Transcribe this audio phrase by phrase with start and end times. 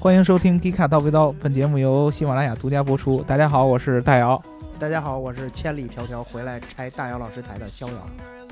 [0.00, 3.22] 欢迎收听《迪卡叨逼叨》，本节目由喜马拉雅独家播出。
[3.22, 4.42] 大家好，我是大姚。
[4.80, 7.94] 大家好，我是千里迢迢回来拆大姚老师台的逍遥。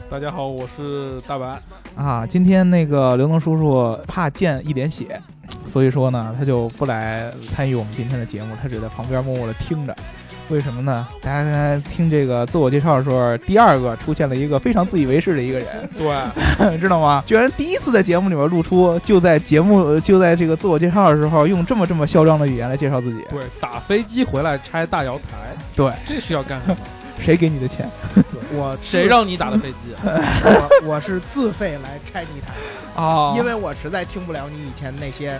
[0.09, 1.61] 大家好，我是大白。
[1.97, 5.21] 啊，今天那个刘能叔叔怕见一点血，
[5.67, 9.95] 所以说呢，他就不来参与我们今天的节目，他只在旁边默默的听着。
[10.49, 11.07] 为什么呢？
[11.23, 15.67] 大家刚才听这个自我介绍的时候，第二个出现了一个非常自以为是的一个人，
[15.97, 17.23] 对， 知道吗？
[17.27, 23.25] 居然第一次在节目里面露出，就在节目就在这个自我介绍的时候，用这么这么嚣张的语言来介绍自己。
[23.31, 25.39] 对，打飞机回来拆大瑶台，
[25.75, 26.77] 对，这是要干什么？
[27.21, 27.89] 谁给你的钱？
[28.53, 29.95] 我谁让你打的飞机？
[30.03, 35.39] 我我是自费来拆地台，啊因为我实在听不了你以前那些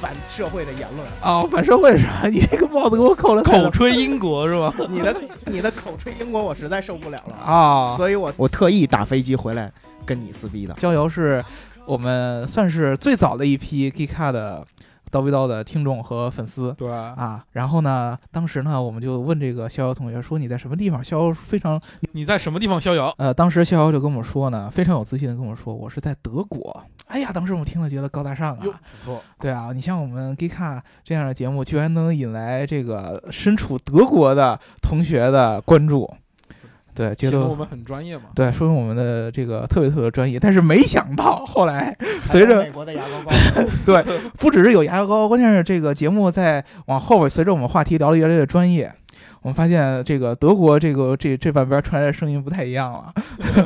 [0.00, 2.26] 反社会的言论，哦，反社会是啥？
[2.28, 4.72] 你这个帽子给我扣了口吹英国是吧？
[4.88, 5.14] 你的
[5.46, 7.86] 你的口吹英国我实在受不了了， 啊！
[7.96, 9.70] 所以我我特意打飞机回来
[10.04, 10.74] 跟你撕逼的。
[10.74, 11.42] 郊游是
[11.86, 14.66] 我们算是最早的一批 Geek 的
[15.14, 16.74] 叨逼叨的听众和粉丝。
[16.76, 21.02] 对，啊，然后呢，当时呢，我们就问这个逍遥同学说你在什么地方？
[21.04, 21.80] 逍遥非常
[22.12, 23.14] 你在什么地方逍遥？
[23.18, 26.82] 呃，当时逍遥就跟我说呢，非常有自信的跟我说，我是在德国。
[27.06, 36.12] 哎呀，当时我们听了觉得高大上，啊，不错，对啊，你像我们 Geek 这样的节目，居然能引来这个身处德国的同学的关注，
[36.94, 38.24] 对，觉得我们很专业嘛。
[38.34, 44.04] 对，说明我们的这个特别特别专业，但是没想到后来 随着还有美国的牙膏膏，
[44.38, 48.92] 不只是有牙膏，关键是这个节目在往后边，随着我们话题聊得越来越专业，
[49.42, 53.12] 我们发现这个德国这个这这半边传来的声音不太一样了，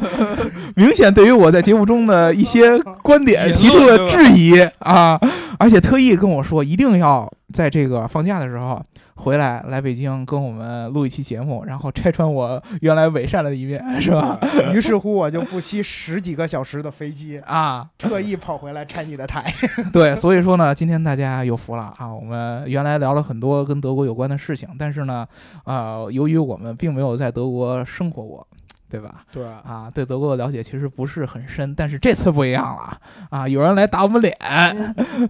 [0.75, 5.21] 明显对于我在节目中的一些观点提出了质疑啊，
[5.59, 8.83] 而且特意跟我说一定要在这个放假的时候
[9.19, 14.39] 回来来北京跟我们录一期节目，然后拆穿我原来伪善的一面， 是吧？
[14.73, 19.53] 于是乎我就不惜十几个小时的飞机，啊，特意跑回来拆你的台。
[19.93, 22.15] 对，所以说呢，今天大家有福了啊！
[22.15, 25.27] 我们原来聊了很多跟德国有关的事情，但是呢，
[25.65, 28.47] 呃，由于我们并没有在德国生活过，
[28.91, 29.23] 对吧？
[29.31, 32.99] 对，啊，对德国的了解其实不是很深，但是这次不一样了
[33.31, 33.47] 啊！
[33.47, 34.35] 有人来打我们脸，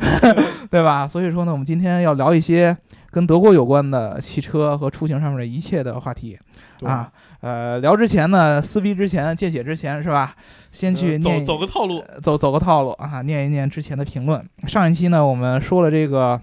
[0.70, 1.06] 对吧？
[1.08, 2.76] 所以说呢，我们今天要聊一些
[3.10, 6.38] 跟德国有关的汽车和出行上面的一切的话题
[6.84, 7.10] 啊。
[7.40, 10.34] 呃，聊之前呢，撕逼之前，见血之前是吧？
[10.72, 12.04] 先去呃走走个套路。
[12.20, 14.44] 走走个套路啊，念一念之前的评论。
[14.66, 16.40] 上一期呢，我们说了这个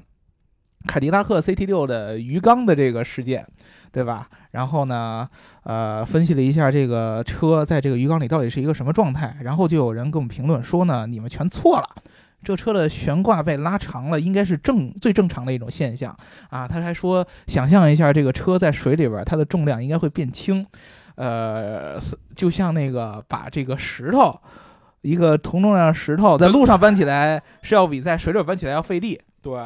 [0.88, 3.46] 凯迪拉克 CT 六的鱼缸的这个事件，
[3.92, 4.28] 对吧？
[4.52, 5.28] 然后呢，
[5.64, 9.38] 呃，分析了一下这个车在这个鱼缸里到底是一个什么状态。
[9.42, 11.90] 然后就有人给我们评论说呢，你们全错了。
[12.44, 16.16] 这车的悬挂被拉长了，应该是正最正常的一种现象
[16.52, 16.68] 啊。
[16.68, 20.64] 他还说，想象一下这个车在水里边，它的重量应该会变轻，
[21.16, 22.00] 呃，
[22.36, 24.40] 就像那个把这个石头，
[25.02, 29.20] 一个同重量的石头在路上搬起来是要比在水里搬起来要费力。
[29.42, 29.60] 对，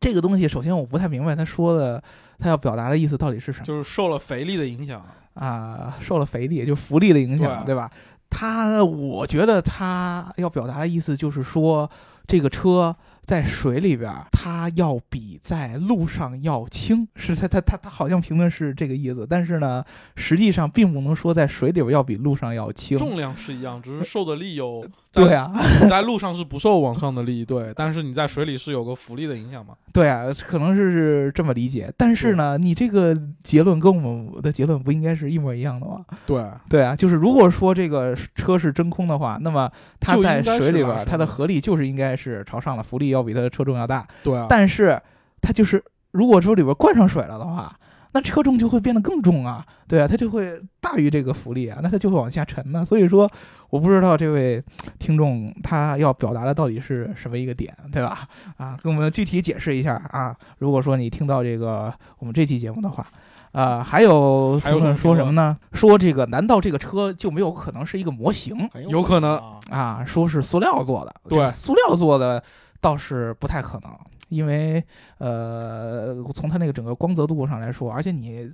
[0.00, 2.02] 这个东西，首先我不太明白他说的，
[2.38, 5.04] 他要表达的意思到底是什么就是受了肥力的影响。
[5.34, 5.98] 啊？
[6.00, 7.90] 受了肥力，就浮力的影响，对对吧？
[8.30, 11.90] 他，我觉得他要表达的意思就是说，
[12.26, 19.84] 这个车在水里边儿，它要比在路上要轻，是他他他他好像评论是这个意思，但是呢，
[20.14, 22.96] 实际上并不能说在水里边儿要比路上要轻。
[22.96, 24.86] 重量是一样，只是受的力有。
[25.14, 25.50] 对，啊，
[25.82, 29.74] 你 在路上是不受往上的力，对，但是你在水里是有个浮力的影响嘛。
[29.92, 36.04] 对啊，可能是这么理解，但是呢，你这个结论跟我们的结论不应该是一模一样的吗？
[36.26, 39.70] 对，对啊，就是如果说这个车是真空的话，那么
[40.00, 44.06] 它在水里边它的合力就是应该是朝上的，浮力要比它的车重要大。
[44.22, 44.46] 对啊。
[44.48, 45.00] 但是
[45.40, 47.72] 它就是如果说里边灌上水了的话，
[48.14, 52.82] 那车重就会变得更重啊，对啊，它就会大于这个浮力啊，那它就会往下沉呢。
[52.82, 53.30] 所以说，
[53.68, 54.62] 我不知道这位
[54.98, 58.26] 听众他要表达的到底是什么一个点，对吧？
[58.56, 60.34] 啊，跟我们具体解释一下啊。
[60.58, 63.06] 如果说你听到这个我们这期节目的话。
[63.52, 65.56] 呃，还有还有说什么呢？
[65.72, 70.04] 说这个难道这个车就没有可能是一个模型有可能啊啊？
[70.04, 72.42] 说是塑料做的，对塑料做的
[72.80, 73.96] 倒是不太可能，
[74.34, 74.82] 因为
[75.18, 78.50] 呃，从它那个整个光泽度上来说，而且你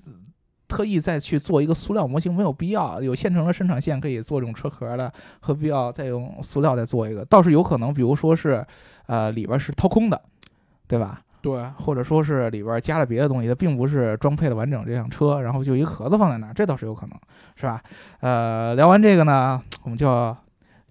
[0.69, 7.25] 特意再去做一个塑料模型没有必要，有现成的生产线可以做这种车壳的，何必要再用塑料再做一个？
[7.25, 8.65] 倒是有可能，比如说是
[9.07, 10.21] 呃里边是掏空的，
[10.87, 11.23] 对吧？
[11.43, 17.19] 对，或者说是里边加了别的东西，它并不是装配的完整这辆车，然后就一个盒子放在那儿，这倒是有可能，
[17.57, 17.83] 是吧？
[18.21, 20.37] 呃，聊完这个呢，我们就要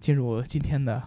[0.00, 1.00] 进入今天的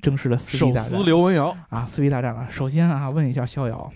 [0.00, 2.46] 正式的撕逼手撕大战刘文瑶，啊，撕逼大战了。
[2.50, 3.90] 首先啊，问一下逍遥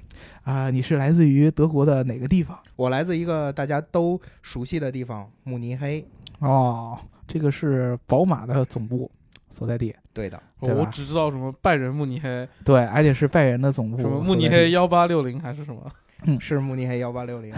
[0.44, 2.58] 啊，你是来自于德国的哪个地方？
[2.76, 6.04] 我来自一个大家都熟悉的地方——慕尼黑。
[6.40, 9.10] 哦，这个是宝马的总部，
[9.48, 9.94] 所在地。
[10.12, 13.96] 对的，对我只知道什么拜仁慕尼黑，对，而且是拜仁的总部。
[13.98, 15.80] 什么慕尼黑幺八六零还是什么？
[16.24, 17.52] 嗯是慕尼黑幺八六零。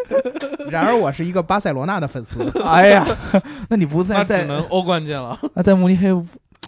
[0.68, 3.06] 然而我是一个巴塞罗那的粉丝，哎呀，
[3.70, 5.38] 那你不在那只在能欧冠见了。
[5.54, 6.08] 那在慕尼黑，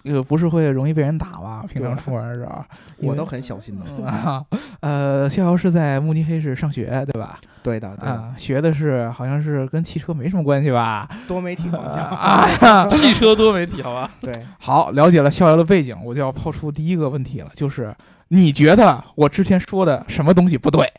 [0.07, 1.65] 呃，不是会容易被人打吧？
[1.69, 2.65] 平常对出门的时候，
[2.99, 4.07] 我都很小心的。
[4.07, 4.45] 啊，
[4.81, 7.39] 呃，逍遥是在慕尼黑市上学，对吧？
[7.63, 11.09] 对的，对的，啊，学的是好像是跟汽车没什么关系吧？
[11.27, 12.89] 多媒体方向。
[12.91, 14.11] 汽车多媒体，好吧？
[14.21, 17.95] 对，好，了解了逍遥的背景，我就要抛出第一个问题了，就是
[18.29, 20.93] 你觉得我之前说的什么东西不对？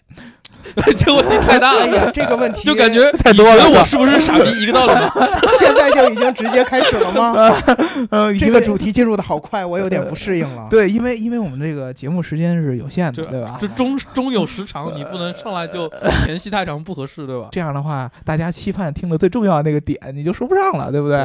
[0.98, 4.62] 这个问题太大了，哎呀，这个问题就感觉太多了你觉得我是不是傻逼？
[4.62, 5.12] 一个道理吗？
[5.60, 7.54] 现在就已经直接开始了吗？
[8.12, 10.68] 呃，这个主题进入的好快，我有点不适应了。
[10.70, 13.68] 对，因为因为我们这个节目时间是有限的，对吧这？
[13.70, 15.90] 中中有时长，你不能上来就
[16.26, 17.48] 前戏太长，不合适，对吧？
[17.52, 21.18] 这样的话，大家期盼听的最重要的那个点，你就说不上了，对不对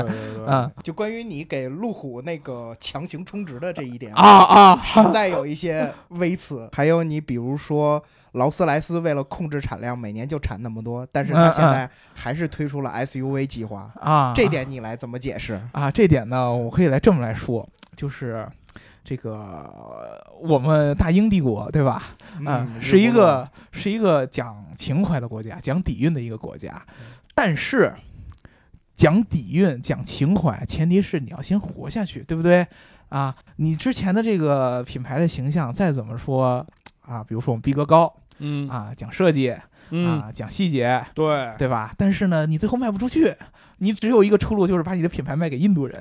[0.47, 4.81] 啊就关于你给路虎那个强行充值的这一点啊，啊！
[4.83, 6.69] 实在有一些微词。
[6.73, 8.03] 还有你比如说
[8.33, 15.59] 劳斯莱斯为了控制产量，每年就产那么多，但是他嗯现在还是推出了 SUV 计划，啊，这点你来怎么解释？
[15.73, 18.47] 啊，这点呢，我可以来这么来说，就是
[19.03, 22.03] 这个我们大英帝国，对吧？
[22.45, 26.85] 啊，嗯是一个是一个讲情怀的国家，讲底蕴的一个国家，
[27.35, 27.95] 但是
[28.95, 32.67] 讲底蕴、讲情怀，前提是你要先活下去，对不对？
[33.09, 36.67] 啊，你之前的这个品牌的形象再怎么说
[37.01, 39.55] 啊，比如说我们逼格高嗯啊，讲设计
[39.91, 41.93] 嗯，啊，讲细节，对，对吧？
[41.97, 43.35] 但是呢，你最后卖不出去，
[43.79, 46.01] 你只有一个出路，就是把你的品牌卖给印度人。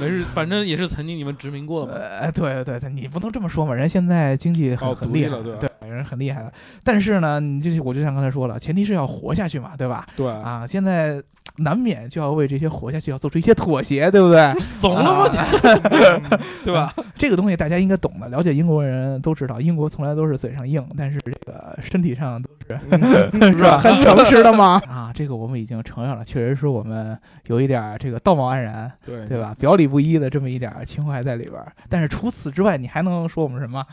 [0.00, 1.98] 没事，反正也是曾经你们殖民过的嘛。
[1.98, 6.52] 呃，对对对，你不能这么说嘛，人现在经济很、哦很厉害，了对吧对，人很厉害了。
[6.84, 10.06] 但是呢，你就是我就像刚才说了，前提是要活下去嘛，对吧？
[10.16, 11.20] 对，啊，现在
[11.58, 14.54] 难免就要为这些活下去要做出一些妥协，对不对？
[14.60, 15.30] 怂了吗？
[15.62, 16.92] 嗯 对吧？
[17.14, 23.78] 这个东西大家应该懂的，了解英国人都知道，英国从来都是嘴上硬，但是这个身体上都是是吧？
[23.82, 24.80] 很诚实的吗？
[24.88, 29.40] 啊，这个我们已经承认了，确实是我们有一点儿这个道貌岸然，对对？
[29.40, 29.54] 吧？
[29.58, 31.72] 表里不一的这么一点儿情怀在里边儿。
[31.88, 33.84] 但是除此之外，你还能说我们什么？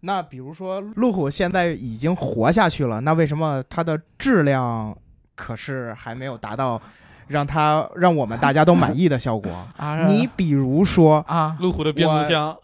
[0.00, 4.96] 那比如说路虎现在已经活下去了，那为什么它的质量
[5.34, 6.80] 可是还没有达到
[7.28, 9.50] 让他让我们大家都满意的效果？
[9.76, 12.56] 啊，你比如说啊，路虎的变速箱，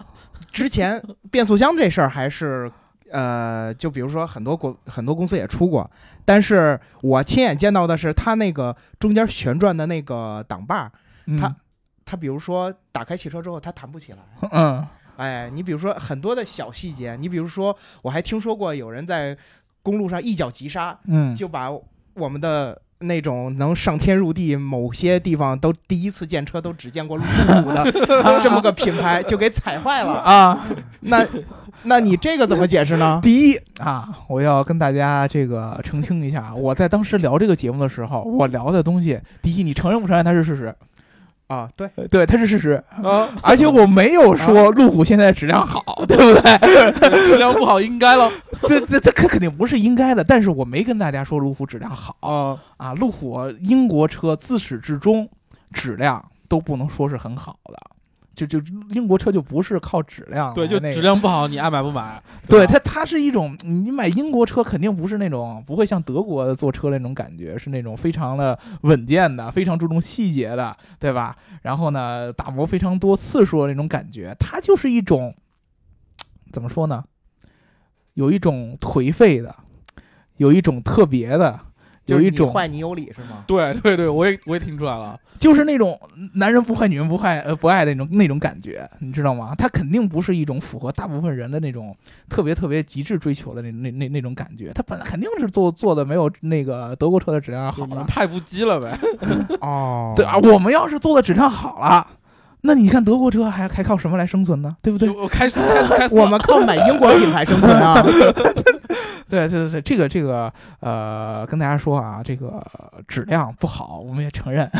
[0.52, 2.70] 之前变速箱这事儿还是。
[3.10, 5.90] 呃，就比如说很多国很多公司也出过，
[6.26, 10.92] 但是我亲眼见到的是它那个中间旋转的那个挡把，
[11.24, 11.56] 嗯它
[12.04, 14.18] 它比如说打开汽车之后它弹不起来，
[14.52, 14.86] 嗯
[15.16, 19.34] 哎，你比如说很多的小细节，你比如说我还听说过有人在
[19.82, 21.70] 公路上一脚急刹，嗯，就把
[22.18, 27.92] 我们的那种能上天入地，某些地方都第一次见车都只见过路虎的
[28.42, 30.14] 这么个品牌，就给踩坏了。
[30.14, 30.66] 啊，
[31.00, 31.24] 那
[31.84, 33.20] 那你这个怎么解释呢？
[33.22, 40.74] 第一啊，我要跟大家这个澄清一下，我在当时聊这个节目的时候，我聊的东西，第一，你承认不承认它是事实？
[41.48, 46.92] 啊，对，呃对，它是事实，啊， 而且我没有说路虎现在质量好，对不对？
[47.26, 48.30] 质量不好应该了
[48.68, 52.58] 这这这肯肯定不是应该的，但是我没跟大家说路虎质量好啊。
[52.76, 55.28] 啊，路虎英国车自始至终
[55.72, 57.78] 质量都不能说是很好的。
[58.46, 62.22] 就就英国车就不是靠质量对，就那个质量不好，你爱买不买？
[62.48, 71.36] 对吧它它是一种，你买英国车肯定不是那种不会像德国坐车那种感觉，是那种非常的稳健的，非常注重细节的，对吧？
[71.62, 75.34] 然后呢，打磨非常多次数的那种感觉，它就是一种
[76.52, 77.02] 怎么说呢？
[78.14, 79.54] 有一种颓废的，
[80.38, 81.60] 有一种特别的，
[82.08, 83.44] 有一种坏你有理是吗？
[83.46, 85.18] 对对对，我也我也听出来了。
[85.38, 85.96] 就是那种
[86.34, 89.54] 男人不坏女人不坏呃不爱的那种那种感觉，你知道吗？
[89.56, 91.96] 他肯定不是一种符合大部分人的那种
[92.28, 98.98] 特别特别极致追求的那那那那种感觉，他本来肯定是做做的没有那个德国车的质量好的，就你们太不羁了呗。
[99.62, 102.04] 哦对啊，我们要是做的质量好了，
[102.62, 104.76] 那你看德国车还还靠什么来生存呢？
[104.82, 105.08] 对不对？
[105.08, 108.02] 我开始开始开始，我们靠买英国品牌生存啊。
[109.28, 112.64] 对对对对，这个这个呃，跟大家说啊，这个
[113.06, 114.70] 质量不好，我们也承认，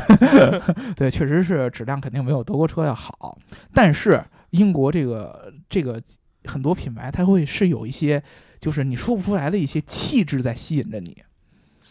[0.97, 3.37] 对，确实是质量肯定没有德国车要好，
[3.75, 6.01] 但是英国这个这个
[6.45, 8.23] 很多品牌，它会是有一些
[8.61, 11.17] 就是你说不出来的一些气质在吸引着你。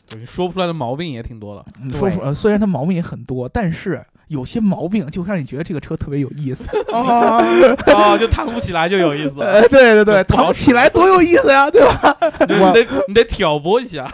[0.09, 1.65] 对说不出来的毛病也挺多的。
[1.81, 6.65] 你说出呃，虽然它毛病也很多，但是有些毛病就让你觉得这个车特别有意思。
[6.91, 7.41] 哦，
[7.93, 12.17] 哦，就弹不起来就有意思对对 对，不起来多有意思呀，对吧？
[12.47, 14.11] 你得你得挑拨一下。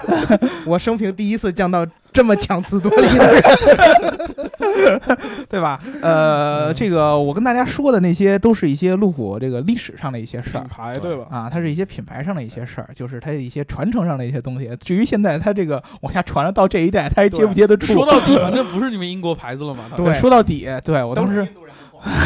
[0.65, 3.43] 我生平第一次降到这么强词夺理的人。
[5.50, 5.79] 对吧？
[6.01, 10.67] 呃，这个我跟大家说的那些都是一些路虎这个历史上的一些事儿品儿。
[10.67, 11.25] 牌对吧？
[11.29, 14.70] 啊，它是一些品牌上的一些事儿，就是它的一些传承上的一些东西。
[14.84, 17.93] 至于现在它这个往下传了到这一代，它还接不接得住？
[17.93, 21.48] 说到底，反正不是你们英国牌子了嘛，它对说到底，对我当时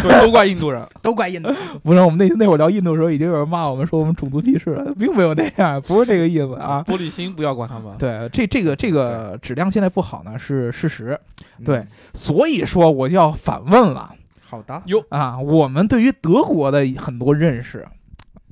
[0.02, 0.86] 对 都怪印度人。
[1.02, 1.50] 都怪印度。
[1.84, 6.84] 不是我们那那会儿聊印度的时候，已经有人骂我们说我们种族歧视了，并没有那样，不是这个意思啊。
[6.88, 7.96] 玻璃心不要管他们。
[7.98, 11.20] 对，这这个这个质量现在不好呢是事实，
[11.64, 17.86] 对嗯，所以说我就要反问了好的，哟，啊，我们对于德国的很多认识，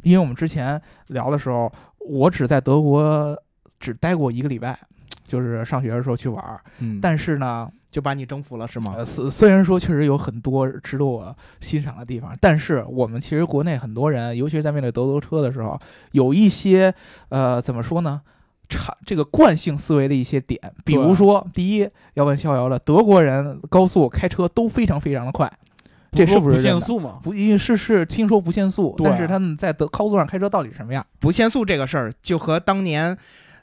[0.03, 3.37] 因为我们之前聊的时候，我只在德国
[3.79, 4.77] 只待过一个礼拜，
[5.25, 8.93] 就是上学的时候去玩儿，嗯，但是呢，就把你征服了是吗？
[8.97, 15.79] 呃，虽虽然说确实有很多值得我欣赏的地方，但是我们其实国内很多人，尤其是在面对德国车的时候，
[16.11, 16.93] 有一些
[17.29, 18.21] 呃怎么说呢？
[18.67, 25.47] 产这个惯性思维的一些点，比如说，第一要问逍遥了，德国人高速开车都非常非常的快，
[26.11, 26.61] 这是不是不？
[26.63, 27.19] 限速吗？
[27.21, 31.05] 不，是是听说不限速，对但是他们在德高速上开车到底什么样？
[31.19, 33.15] 不限速这个事儿，就和当年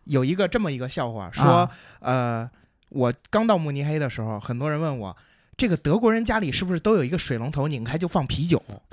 [0.05, 2.51] 有一个这么一个笑话，说、啊呃，
[2.89, 5.17] 我刚到慕尼黑的时候，很多人问我。
[5.55, 8.61] 这个德国人家里是不是都有一个水龙头，拧开就放啤酒？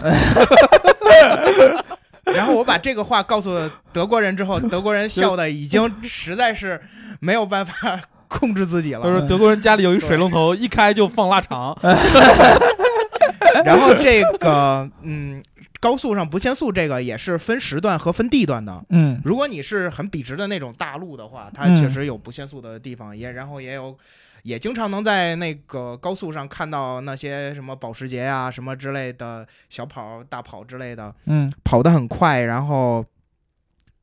[2.25, 3.49] 然后我把这个话告诉
[3.91, 6.79] 德国人之后，德国人笑的已经实在是
[7.21, 9.03] 没有办法控制自己了。
[9.03, 9.21] 就是。
[9.25, 11.75] 德国人家里有一水龙头，一开就放腊肠。
[13.65, 15.41] 然后这个嗯，
[15.79, 18.83] 高速上不限速这个也是分时段和分地段的。
[18.89, 23.97] 嗯如果你是很笔直的那种大路的话，它嗯确实有不限速的地方，也然后也有，
[24.43, 33.05] 也经常能在那个高速上看到那些什么保时捷呀、什么之类的小跑、大跑之类的，嗯跑得很快，然后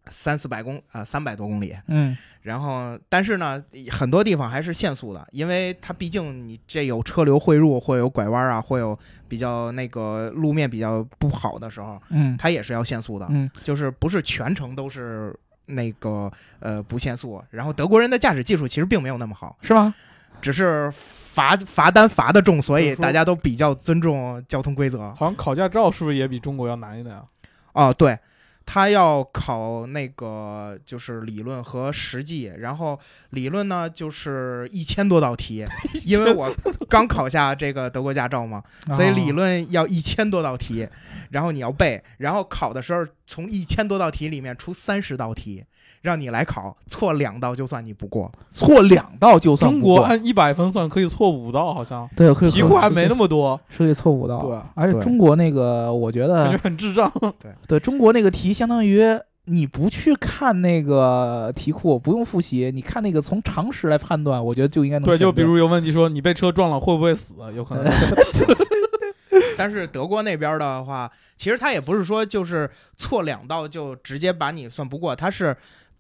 [0.09, 3.61] 三四百公啊三百多公里，嗯然后但是呢，
[3.91, 8.97] 很多地方还是限速的，因为它毕竟你这有车流汇入，会有拐弯啊，会有
[9.27, 13.27] 比较那个路面比较不好的时候，嗯它也是要限速的。
[13.31, 15.37] 嗯就是不是全程都是
[15.67, 17.43] 那个呃不限速。
[17.51, 19.93] 然后德国人的驾驶技术其实并没有那么好，是吗？
[20.41, 25.13] 只是罚罚单罚的重，所以大家都比较尊重交通规则。
[25.15, 27.25] 好像考驾照是不是也比中国要难一点啊？
[27.73, 28.17] 哦，对。
[28.67, 32.99] 他要考那个就是理论和实际，然后
[33.31, 35.65] 理论呢就是一千多道题，
[36.05, 36.53] 因为我
[36.89, 40.87] 刚考下这个德国驾照嘛，所以理哦论要一千多道题，
[41.31, 45.65] 然后你要背，然后考的时候从一千多道题里面出三十道题，
[46.07, 48.31] 让你来考，错两道就算你不过。
[48.49, 57.13] 错两道就算中不过国按一百分算，可以错五道，好像对，可以题库还没那么么多，是可以错五道，对对而且中国那个，我觉感觉得很智障。
[57.41, 59.03] 对 对中国那个题，相当于
[59.47, 67.85] 你不去看那个题库，不用复习，你看那个从常识来判断，我觉得就应该能对就比如有问题说你被车撞了会不会死，有可能。
[69.59, 75.57] 但是德国那边的话，其实他也不是说就是错两道就直接把你算不过，他是。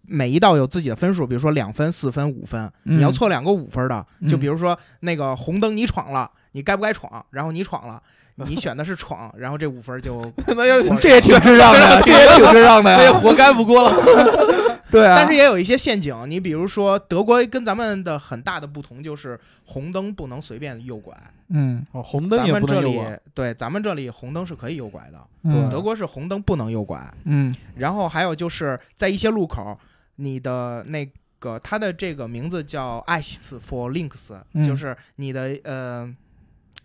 [0.08, 7.25] 每一道有自己的分数，比如说两分、四分、五分，嗯你要错两个五分的，就嗯比如说那个红灯你闯了，你该不该闯？
[7.30, 8.02] 然后你闯了，
[8.36, 10.20] 你选的是闯，然后这五分就
[10.56, 12.96] 那要我这也挺智障的，这也挺智障的呀。
[12.98, 13.92] 那也活该不过了。
[14.88, 21.12] 对啊，但是也有一些陷阱，你比如说德国跟咱们的很大的不同就是红灯不能随便右拐，
[21.48, 23.20] 嗯哦，红灯咱也们这里不能右拐。
[23.34, 27.02] 对咱们这里红灯是可以右拐的，嗯德国是红灯不能右拐。
[27.25, 29.76] 嗯然后还有就是在一些路口，
[30.16, 34.64] 你的那个它的这个名字叫 Ice for Links，、嗯。
[34.64, 36.14] 就是你的呃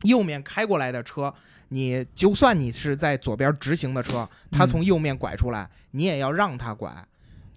[0.03, 1.33] 右面开过来的车，
[1.69, 4.67] 你就算你是在左边直行的车，它嗯。
[4.67, 6.93] 从右面拐出来，你也要让它拐。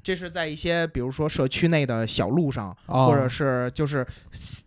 [0.03, 3.07] 这是在一些比如说社区内的小路上，哦。
[3.07, 4.07] 或者是就是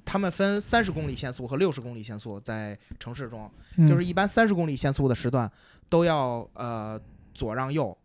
[0.03, 3.85] 他们分三十公里限速和六十公里限速，在城市中，嗯。
[3.85, 5.49] 就是一般三十公里限速的时段
[5.87, 6.99] 都要呃
[7.33, 7.95] 左让右，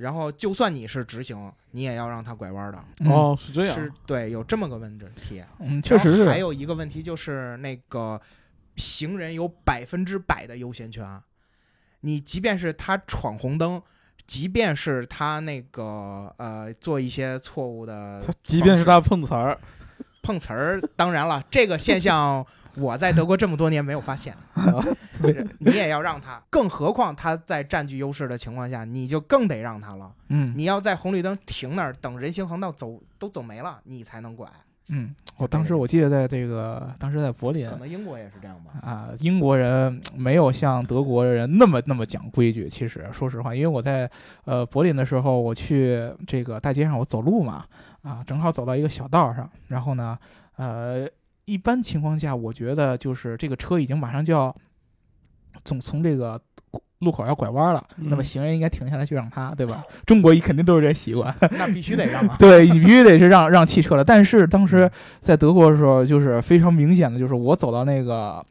[0.00, 2.84] 然后就算你是直行，你也要让它拐弯的。
[3.00, 3.74] 嗯哦，是这样。
[3.74, 5.42] 是对，有这么个问题。
[5.60, 8.20] 嗯，确实是还，有一个问题就是那个
[8.76, 11.20] 行人有百分之百的优先权，
[12.00, 13.80] 你即便是他闯红灯。
[14.26, 19.58] 即便是他那个呃做一些错误的他即便是他碰瓷儿，
[20.22, 22.46] 碰瓷儿，当然了，这个现象
[22.76, 24.34] 我在德国这么多年没有发现。
[25.58, 30.10] 你也要让他，更何况他在占据优势的情况下，你就更得让他了。
[30.28, 34.48] 嗯你要在红绿灯停那儿等人行横道走都走没了，你才能拐。
[34.92, 38.72] 嗯，我当时我记得在这个当时在柏林可能英国也是这样吧。
[38.82, 42.68] 啊，英国人没有像德国人那么那么讲规矩。
[42.68, 44.10] 其实说实话，因为我在
[44.46, 47.64] 呃柏林的时候，我去这个大街上我走路嘛，
[48.02, 50.18] 啊，正好走到一个小道上，然后呢，
[50.56, 51.06] 呃，
[51.44, 54.54] 一般情况下，我觉得就是这个车已经马上就要
[55.64, 56.40] 总从这个
[57.00, 59.82] 路口要拐弯了，那么嗯行人应该停下来去让他，对吧？
[60.04, 62.36] 中国肯定都是这习惯，那必须得让啊。
[62.38, 64.04] 对你必须得是让让汽车了。
[64.04, 68.44] 但是当时在德国的时候，就是非常明显的，就是我走到那个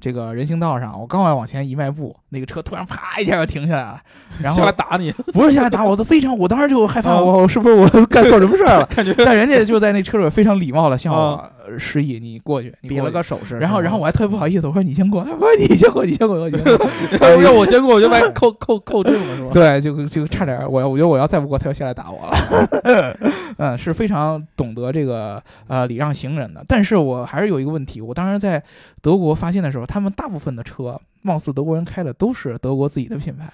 [0.00, 4.00] 这个人行道上，我刚要往前一迈步，那个车突然啪一下就停下来了，
[4.40, 8.86] 然后下来打你，不是下来打我，都非常，我当时就害怕，啊我我是不是我干错什么事儿了？
[8.94, 16.88] 感觉但人家就在那车里非常礼貌的向我示意，你过去，你比了个手势，然后，然后我还特别不好意思，我说你先过，他说你先过，你先过，你先过。
[17.20, 19.50] 要要我先过，我就把你扣扣扣证了，是吧？
[19.52, 23.16] 对，就就差点儿，我我觉得我要再不过，他要下来打我了。
[23.58, 26.64] 嗯，是非常懂得这个呃礼让行人的。
[26.68, 28.62] 但是我还是有一个问题，我当时在
[29.00, 33.50] 德国发现的时候，他们大部分的车，貌似德国人开的都是德国自己的品牌，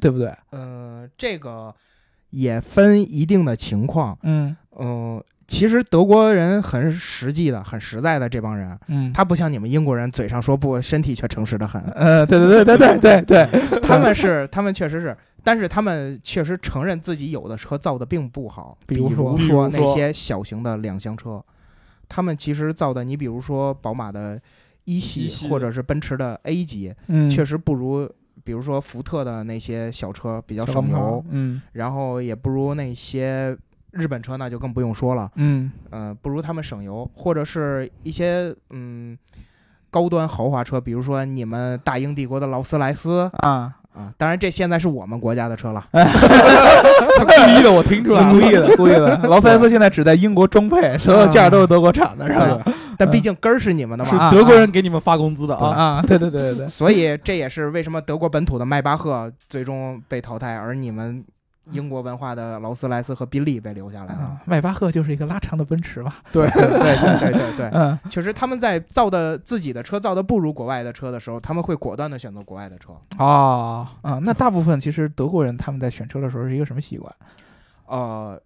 [0.00, 0.32] 对不对？
[0.50, 1.74] 呃，这个
[2.30, 4.16] 也分一定的情况。
[4.22, 11.80] 嗯嗯、其实德国人很实际的、很实在的这帮人，嗯，他不像你们英国人嘴上说不，身体却诚实的很。
[11.94, 21.44] 呃，对对对对对对对，他们是，他们确实是，但是他们确实承认自己有的车造的并不好，比比如说那些小型的两厢车，
[22.08, 24.40] 他们其实造的，你比如说宝马的
[24.84, 28.08] 一系或者是奔驰的 A 级，嗯，确实不如，
[28.42, 31.60] 比如说福特的那些小车比较省油，嗯。
[31.72, 33.56] 然后也不如那些
[33.94, 35.70] 日本车那就更不用说了，嗯。
[35.90, 39.16] 呃、不如他们省油，或者是一些嗯
[39.90, 43.30] 高端豪华车，比如说你们大英帝国的劳斯莱斯。
[43.38, 49.16] 啊，啊，当然这现在是我们国家的车了， 他故意的，我听出来了，故意的故意的。
[49.28, 52.60] 劳斯莱斯现在只在英国装配，所有件儿都是德国产的，是吧？
[52.96, 54.30] 但毕竟根儿是你们的嘛。
[54.30, 55.68] 德国人给你们发工资的啊。
[55.68, 61.24] 啊，对对对对对，所以这也是为什么德国本土的迈巴赫最终被淘汰，而你们
[61.70, 64.20] 英国文化的劳斯莱斯和宾利被留下来了。
[64.20, 66.16] 啊，迈巴赫就是一个拉长的奔驰吧？
[66.32, 72.92] 对对对对对对，嗯 确实他们在造的自己的车造的不如国外的车的时候，他们会果断的选择国外的车。
[73.18, 77.14] 哦啊，那大部分其实德国人他们在选车的时候是一个什么习惯？
[77.86, 78.40] 呃，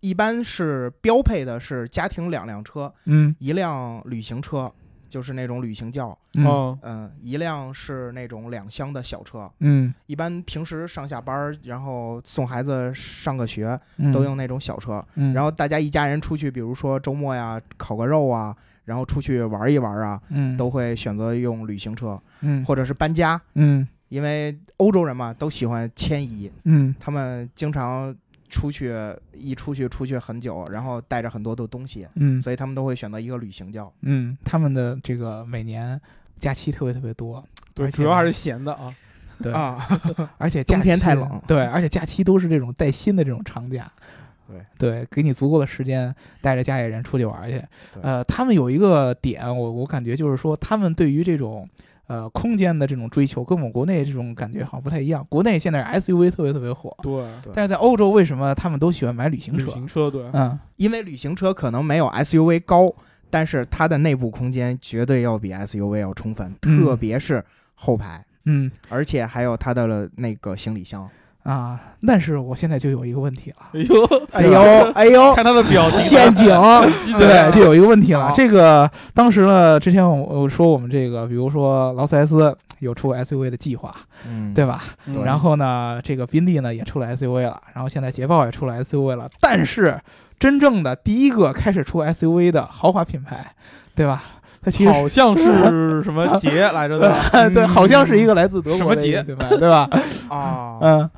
[0.00, 4.72] 一般是标配的是家庭两辆车，嗯一辆旅行车，
[5.10, 7.10] 就是那种旅行轿，嗯。
[7.22, 9.50] 一辆是那种两厢的小车。
[9.58, 9.92] 嗯。
[10.06, 15.04] 一般平时上下班儿，然后送孩子上个学，嗯，都用那种小车。
[15.16, 20.56] 嗯，然后大家一家人出去，比如说周末呀，烤个肉啊，然后出去玩一玩啊，嗯。
[20.56, 22.64] 都会选择用旅行车，嗯。
[22.64, 23.86] 或者是搬家，嗯。
[24.08, 26.94] 因为欧洲人嘛都喜欢迁移，嗯。
[27.00, 28.14] 他们经常
[28.50, 28.92] 出去
[29.32, 33.90] 一出去出去很久，然后带着很多的东西，嗯所以他们都会选择一个旅行教。
[34.02, 35.98] 嗯，他们的这个每年
[36.38, 38.94] 假期特别特别多，对，主要还是闲的啊。
[39.42, 39.88] 对，啊，
[40.36, 43.90] 而且假冬天太冷对，而且假期都是这种带薪的这种长假。
[44.46, 47.62] 对对，给你足够的时间带着家里人出去玩去。
[48.02, 51.66] 呃，他们有一个点，我我感觉就是说，他们对于这种
[52.10, 55.24] 呃空间的这种追求，跟我们国内这种感觉好像不太一样。
[55.28, 57.52] 国内现在 SUV 特别特别火，对，对。
[57.54, 59.70] 但是在欧洲为什么他们都喜欢买旅行旅车？
[59.70, 60.58] 行车对，嗯。
[60.74, 62.92] 因为旅行车可能没有 SUV 高，
[63.30, 66.82] 但是它的内部空间绝对要比 SUV 要充分，嗯。
[66.84, 67.44] 特别是
[67.76, 68.68] 后排，嗯。
[68.88, 71.08] 而且还有它的那个行李箱。
[71.42, 73.56] 啊，但是我现在就有一个问题了。
[73.72, 76.48] 哎呦， 哎呦 哎呦，看他的表情，陷阱！
[77.18, 78.32] 对，就有一个问题了。
[78.34, 83.94] 这个当时呢，之前我我说我们这个，比如说劳斯莱斯有出 SUV 的计划，
[84.28, 84.82] 嗯，对吧？
[85.06, 89.28] 嗯然后呢，这个宾利呢也出了 SUV 了，然后现在捷豹也出了 SUV 了。
[89.40, 89.98] 但是
[90.38, 93.54] 真正的第一个开始出 SUV 的豪华品牌，
[93.94, 94.22] 对吧？
[94.62, 97.10] 它其实好像是什么节来着的，
[97.48, 99.88] 对，好像是一个来自德什么节国的品牌，对吧？
[100.28, 101.10] 啊，嗯，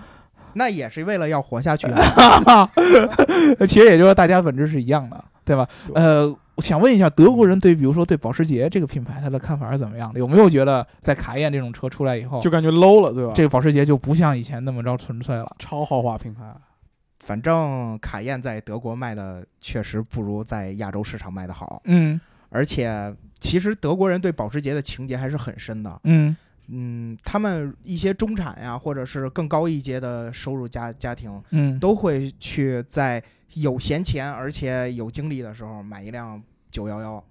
[0.54, 2.70] 那也是为了要活下去啊。
[3.66, 5.66] 其实也就是说大家本质是一样的，对吧？
[5.94, 10.18] 呃，我想问一下，德国人对比如说对保时捷这个品牌他的看法是怎么样的？
[10.18, 13.32] 有没有觉得在卡宴这种车出来以后，就感觉 low 了，对吧？
[13.34, 15.56] 这个保时捷就不像以前那么着纯粹了？
[15.58, 16.42] 超豪华品牌，
[17.20, 22.20] 反正卡宴在德国卖的确实不如在亚洲市场卖的好，嗯
[22.54, 26.00] 而且其实德国人对保时捷的情节还是很深的。
[26.04, 26.36] 嗯
[26.72, 33.22] 嗯，他们一些中产呀，或者是更高一阶的收入家家庭，嗯，都会去在
[33.54, 37.24] 有闲钱而且有精力的时候买一辆九幺幺。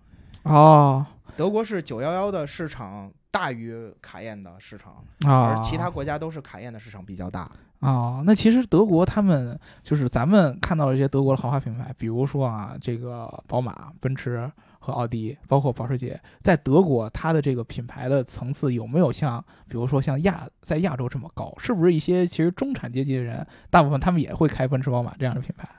[0.44, 7.50] 哦德国是九幺幺的市场大于卡宴的市场，啊，而其他国家都是卡宴的市场比较大。
[7.80, 14.52] 哦，那其实德国他们就是咱们看到了一些德国的豪华品牌，比如说啊，这个宝马、奔驰
[14.84, 21.54] 和奥迪，包括保时捷，在德国它的这个品牌的层次有没有像，比如说像亚在亚洲这么高？
[21.60, 25.70] 是不是一些其实中产阶级的人，大部分他们也会开奔驰、宝马这样的品牌？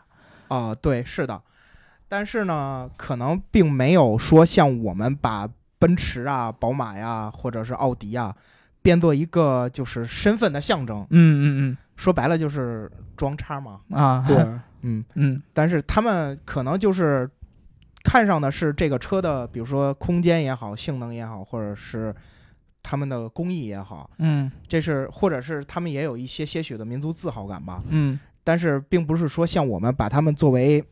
[0.49, 1.43] 啊、对，是的。
[2.09, 8.33] 但是呢，可能并没有说像我们把奔驰啊、宝马呀，或者是奥迪啊，
[8.83, 11.07] 变作一个就是身份的象征。
[11.11, 13.81] 嗯嗯嗯说白了就是装叉嘛。
[13.88, 14.37] 嗯啊，对，
[14.83, 17.29] 嗯，嗯但是他们可能就是
[18.05, 22.15] 看上的是这个车的，比如说空间也好，性能也好，或者是
[22.83, 27.83] 他们的工艺也好，嗯这是或者是他们也有一些些许的民族自豪感吧。
[27.88, 30.85] 嗯但是并不是说像我们把他们作为，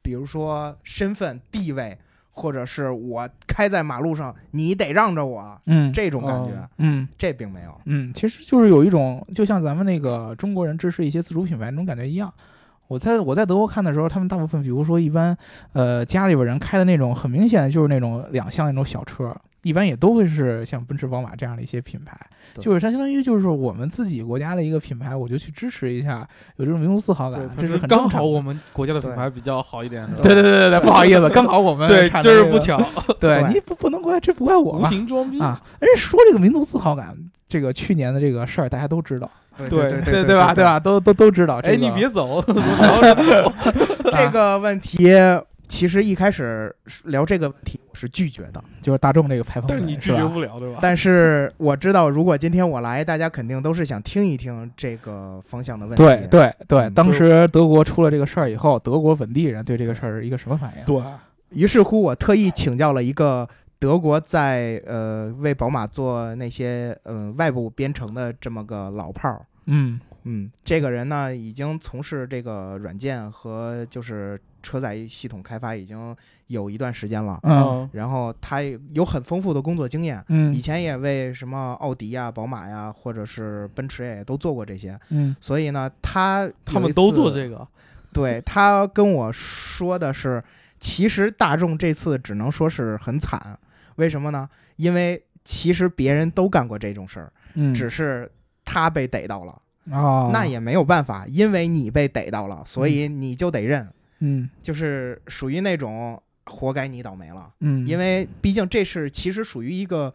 [0.00, 1.98] 比如说身份地位，
[2.30, 7.80] 或者是我开在马路上，你得让着我嗯，这种感觉，哦嗯这并没有。
[7.84, 12.32] 嗯，其实就是有一种，就像咱们那个中国人支持一些自主品牌那种感觉一样。
[12.88, 15.36] 我在我在德国看的时候，他们大部分，比如说一般，
[15.72, 22.14] 呃，家里边人开的那种，很明显就是那种两厢那种小车，一般也都会是像奔驰、宝马这样的一些品牌，
[22.56, 32.78] 就是它相当于就是我们自己国家的一个品牌，我就去支持一下，有这种民族自豪感，这，是很刚正常的好我们国家的品牌比较好一点的，对对对对对，不好意思，刚好我们对，就是不巧，
[33.18, 35.60] 对对你不不能怪这不怪我无吧形装逼啊！
[35.80, 37.16] 而且说这个民族自豪感，
[37.48, 40.54] 这个去年的这个事儿大家都知道，对对对对对吧？
[40.54, 40.64] 对？
[40.64, 40.78] 吧？
[40.80, 41.56] 都都都知道。
[41.58, 42.42] 哎，这个你别走，
[44.12, 45.08] 这个问题
[45.66, 50.78] 其实一开始聊这个问题我是拒绝的，就是大众这个排放门，但是你拒绝不了，对吧？
[50.82, 56.04] 但是我知道如果今天我来，大家肯定都是想听一听这个方向的问题。
[56.04, 60.84] 对对对，嗯当时德国出了这个事儿以后，德国本地人对这个事儿一个什么反应？
[60.84, 61.02] 对，
[61.50, 63.48] 于是乎，我特意请教了一个
[63.84, 69.44] 德国在呃为宝马做那些呃外部编程的这么个老炮儿。
[69.66, 76.16] 嗯嗯，这个人呢，已经从事这个软件和就是车载系统开发已经
[76.46, 77.38] 有一段时间了。
[77.42, 78.62] 嗯然后他
[78.94, 84.98] 有很丰富的工作经验，以嗯前也为什么奥迪呀、宝马呀，或者是奔驰也都做过这些。
[85.10, 87.30] 嗯所以呢，他他们都做。
[87.30, 87.68] 这个，
[88.14, 90.42] 对他跟我说的是，
[90.80, 93.58] 其实大众这次只能说是很惨，
[93.96, 94.48] 为什么呢？
[94.76, 98.30] 因为其实别人都干过这种事儿，嗯，只是
[98.64, 103.86] 他被逮到了，啊，那也没有办法，因为你被逮到了，所以你就得认，
[104.20, 104.48] 嗯。
[104.62, 110.12] 就是属于那种活该你倒霉了，嗯，因为毕竟这是其实属于一个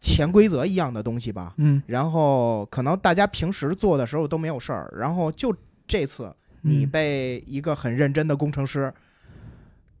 [0.00, 1.54] 潜规则一样的东西吧。
[1.56, 1.82] 嗯。
[1.86, 5.54] 然后可能大家平时做的时候都没有事儿，然后就
[5.86, 6.90] 这次你嗯。
[6.90, 8.92] 被一个很认真的工程师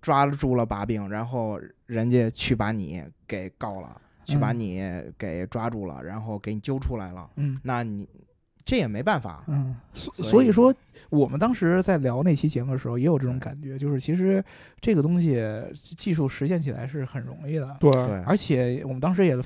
[0.00, 4.60] 抓住了把柄，然后人家去把你给告了，去把嗯。
[4.60, 7.58] 你给抓住了，然后给你揪出来了，嗯。
[7.62, 8.08] 那你
[8.64, 9.44] 这也没办法。
[9.48, 10.74] 嗯，所所以所以说，
[11.08, 14.44] 我们当时在聊那期节目的时候，也有这种感觉，就是其实
[14.80, 15.42] 这个东西
[15.74, 17.90] 技术实现起来是很容易的，对。
[17.90, 19.36] 对，而且我们当时也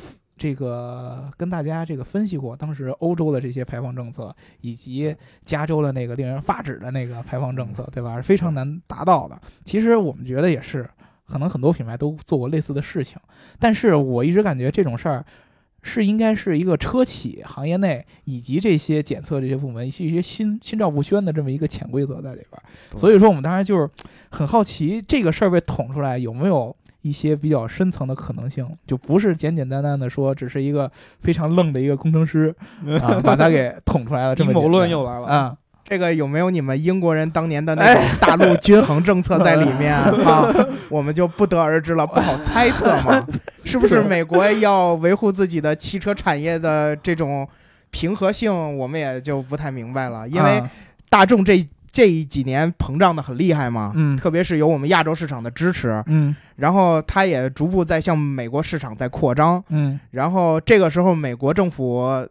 [0.42, 8.16] 这个跟大家这个分析过，当时欧洲的这些排放政策，以及加州的那个令人发指的那个排放政策，对吧？
[8.16, 9.40] 是非常难达到的。
[9.64, 10.84] 其实我们觉得也是，
[11.28, 13.16] 可能很多品牌都做过类似的事情，
[13.60, 15.24] 但是我一直感觉这种事儿。
[15.84, 22.62] 是应该是一个车企行业内以及这些检测这些部门，是一些心心照不宣的这么一个潜规则在里边儿。
[22.96, 23.90] 所以说，我们当然就是
[24.30, 32.54] 很好奇这个事儿被捅出来有没有一些比较深层的可能性，就不是简简单单的说只是一个非常愣的一个工程师
[33.02, 40.54] 啊把他给捅出来了，这么阴谋论又来了，啊，这个有没有你们英国人当年的那种大陆均衡政策在里面啊？
[40.88, 43.26] 我们就不得而知了，不好猜测嘛。
[43.64, 47.48] 是不是美国要维护自己的汽车产业的这种
[47.90, 50.28] 平和性，我们也就不太明白了。
[50.28, 50.70] 因为啊
[51.08, 54.16] 大众这这几年膨胀的很厉害嘛，嗯。
[54.16, 56.34] 特别是有我们亚洲市场的支持，嗯。
[56.56, 59.62] 然后它也逐步在向美国市场在扩张。
[59.68, 60.00] 嗯。
[60.10, 62.26] 然后这个时候，美国政府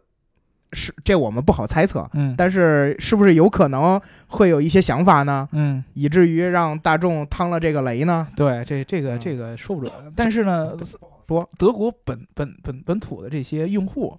[0.72, 2.34] 是这我们不好猜测，嗯。
[2.36, 5.48] 但是是不是有可能会有一些想法呢？
[5.52, 8.26] 嗯，以至于让大众趟了这个雷呢？
[8.36, 9.18] 对，这这个嗯。
[9.20, 11.48] 这个说不准，但是呢，说。
[11.56, 14.18] 德国本本本本土的这些用户，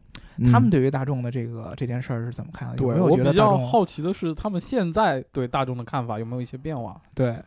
[0.51, 2.75] 他们对于大众的这个这件事儿是怎么看的？
[2.75, 6.99] 有对没有我比较好奇的是，他们现在对大众的看法有没有一些变化？
[7.13, 7.37] 对，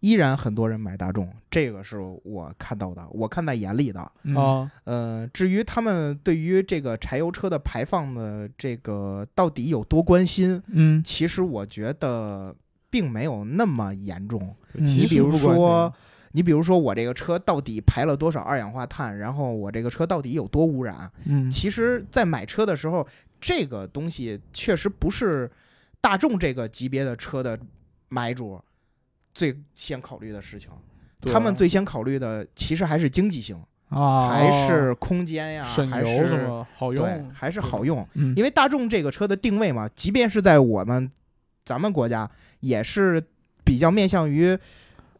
[0.00, 4.12] 依然很多人买大众，这个是我看到的，我看在眼里的。
[4.22, 12.54] 嗯啊，呃，至于他们对于这个柴油车的排放的这个到底有多关心，嗯其实我觉得
[12.88, 14.54] 并没有那么严重。
[14.74, 16.00] 嗯你比如说心，
[16.32, 21.10] 你比如说我这个车到底排了多少二氧化碳，然后我这个车到底有多污染？
[21.26, 23.06] 嗯其实，在买车的时候，
[23.40, 25.50] 这个东西确实不是
[26.00, 27.58] 大众这个级别的车的
[28.08, 28.62] 买主
[29.34, 30.70] 最先考虑的事情。
[31.22, 38.06] 他们最先考虑的其实还是经济性，啊，还是空间呀，省还油什是么好对，用，还是好用。
[38.14, 41.10] 嗯因为大众这个车的定位嘛，即便是在我们
[41.64, 43.22] 咱们国家，也是
[43.64, 44.58] 比较面向于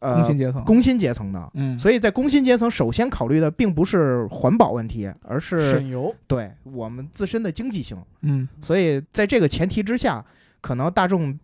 [0.00, 1.50] 呃工薪阶层，工薪阶层的。
[1.54, 7.96] 嗯，所以在工薪阶层，首先考虑的并不是环保问题，而是省油，对我们自身的经济性。
[8.22, 10.24] 嗯所以在这个前提之下，
[10.60, 11.38] 可能大众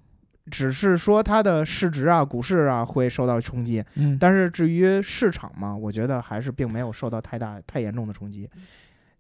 [0.51, 8.49] 只是说它的市值啊、股市啊会受到冲击，嗯，但是至于市场嘛，我觉得还是并没有受到太大、太严重的冲击。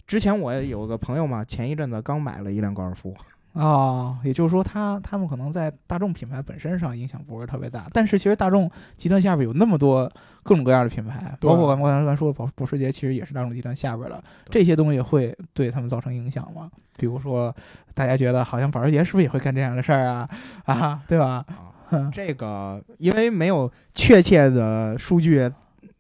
[0.07, 3.12] 之前我有个朋友嘛，前一阵子刚买了一辆高尔夫，
[3.57, 10.11] 哦，也就是说他他们可能在大众品牌本身上影响不是特别大，但是其实大众集团下边有那么多
[10.42, 16.71] 各种各样的品牌，包括刚才咱说的保保时捷，其实也是大众集团下边的，这些东西会对他们造成影响吗？
[16.99, 17.55] 比如说，
[17.95, 20.29] 大家觉得好像保时捷是不是也会干这样的事儿啊？
[20.66, 21.45] 啊，对吧？
[21.88, 25.51] 哼这个因为没有确切的数据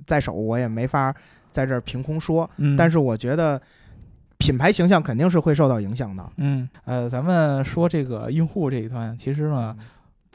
[0.04, 1.14] 在手，我也没法
[1.50, 2.48] 在这儿凭空说。
[2.56, 3.60] 嗯，但是我觉得
[4.38, 6.32] 品牌形象肯定是会受到影响的。
[6.36, 9.86] 嗯，呃，咱们说这个用户这一端，其实呢，嗯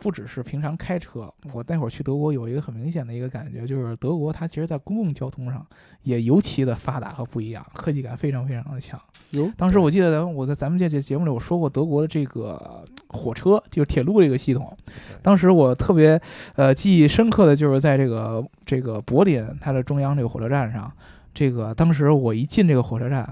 [0.02, 5.64] 不只是平常开车，我那会儿去德国有一个很明显的一个感觉，就是德国它其实在公共交通上
[6.02, 9.00] 也尤其的发达和不一样，科技感非常非常的强。
[9.30, 14.76] 有当时我记得咱们我在咱们这节节目里我说过德国的这个火车，就是铁路这个系统。
[15.22, 16.20] 当时我特别
[16.56, 20.92] 呃记忆深刻的就是在这个这个柏林它的中央这个火车站上，
[21.32, 23.32] 这个当时我一进这个火车站。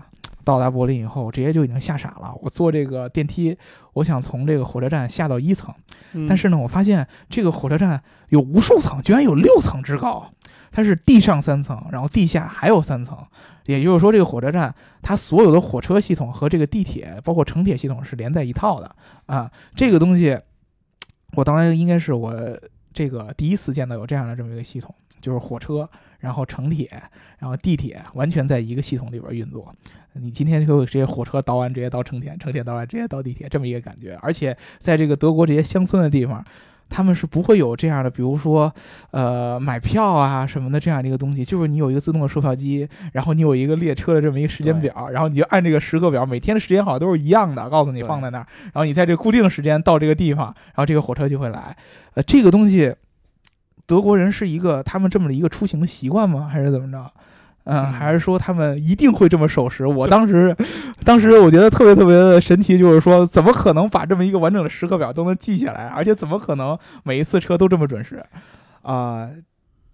[0.49, 2.33] 到达柏林以后，直接就已经吓傻了。
[2.41, 3.55] 我坐这个电梯，
[3.93, 5.71] 我想从这个火车站下到一层，
[6.13, 10.27] 嗯但是呢，我发现这个火车站有无数层，居然有六层之高。
[10.71, 13.17] 它是地上三层，然后地下还有三层，
[13.65, 18.95] 也就是说，这个火车站它所有的火车系统和这个地铁，包括城铁系统是连在一套的
[19.27, 19.51] 啊。
[19.75, 20.39] 这个东西，
[21.33, 22.59] 我当然应该是我
[22.91, 26.89] 这个第一次见到有这样的这么一个系统，就是火车，然后城铁，
[27.37, 29.73] 然后地铁完全在一个系统里边运作。
[30.13, 34.17] 你今天就直接火车倒完直接到城铁，城铁倒完直接到地铁，这么一个感觉。
[34.21, 36.43] 而且在这个德国这些乡村的地方，
[36.89, 38.73] 他们是不会有这样的，比如说，
[39.11, 51.77] 呃，买票啊什么的这样的一个东西，就是你有一个自动的售票机，然后你有一个列车的这么一个时间表，然后你就按这个时刻表，每天的时间好像都是一样的，告诉你放在那儿，然后你在这个固定的时间到这个地方，然后这个火车就会来。
[52.15, 52.93] 呃，这个东西，
[53.89, 56.47] 德国人是一个他们这么的一个出行的习惯吗？
[56.47, 57.11] 还是怎么着？
[57.63, 59.87] 嗯，嗯还是说他们一定会这么守时？
[59.87, 60.55] 我当时，
[61.03, 65.87] 当时我觉得特别特别的神奇，就是说，怎么可能把这么一个完整的时刻表都能记下来？
[65.87, 68.23] 而且怎么可能每一次车都这么准时？
[68.83, 69.31] 呃，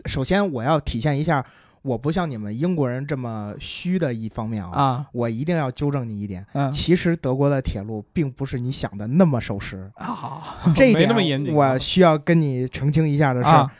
[0.06, 1.46] 首先我要体现一下，
[1.86, 4.72] 我不像你们英国人这么虚的一方面啊。
[4.72, 13.72] 啊，我一定要纠正你一点，嗯其实德国的铁路并不是你想的那么守时，啊这一点那么严谨啊我需要跟你澄清一下的是，啊，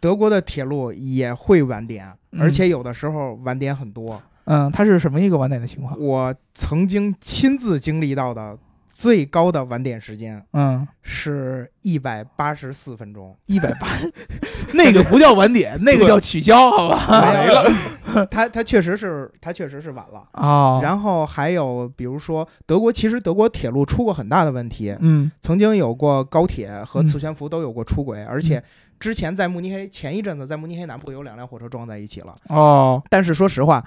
[0.00, 4.20] 德国的铁路也会晚点，嗯而且有的时候晚点很多。
[4.44, 5.96] 嗯，它是什么一个晚点的情况？
[6.00, 8.58] 我曾经亲自经历到的
[8.92, 13.88] 最高的晚点时间嗯，是一百八十四分钟，一百八，
[14.74, 17.32] 那个不叫晚点， 那个叫取消，好吧？
[17.32, 17.64] 没了。
[18.30, 20.28] 他他确实是他确实是晚了。
[20.34, 25.30] 哦，然后还有比如说德国，其实德国铁路出过很大的问题，嗯。
[25.40, 27.06] 曾经有过高铁和嗯。
[27.06, 28.62] 磁悬浮都有过出轨，而且
[29.00, 32.36] 之前在慕尼黑前一阵子在慕尼黑南部有两辆火车撞在一起了。
[32.48, 33.82] 哦，但是说实话，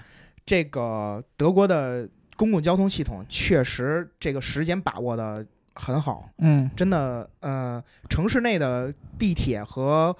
[0.45, 6.69] 这个德国的公共交通系统确实这个时间把握的很好，嗯。
[6.75, 10.15] 真的，呃，城市内的地铁和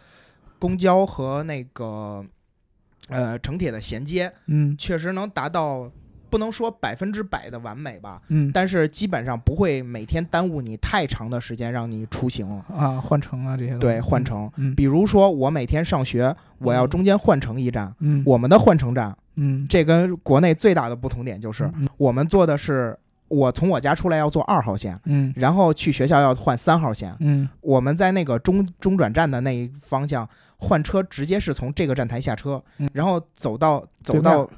[0.60, 2.26] 公交和那个
[3.10, 4.76] 呃城铁的衔接，嗯。
[4.78, 5.92] 确实能达到
[6.30, 12.46] 不能说百分之百的完美吧，嗯，但是基本上不会每天耽误你太长的时间让你出行。
[12.68, 19.66] 啊，换乘啊这些，对，换乘，嗯，比如说我每天上学，我要中间换乘一站，嗯，我们的换乘站，嗯。
[19.70, 25.34] 这跟国内最大的不同点就是，嗯我们坐的是我从我家出来要坐二号线，嗯。
[25.36, 27.16] 然后去学校要换三号线。
[27.20, 27.48] 嗯。
[27.62, 32.90] 我们在那个中中转站的那一方向换车，直接是从这个站台下车，嗯。
[32.94, 34.50] 然后走到走到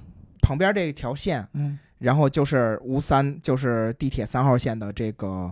[0.42, 1.78] 旁边这条线，嗯。
[2.00, 5.52] 然后就是吴三，就是地铁三号线的这个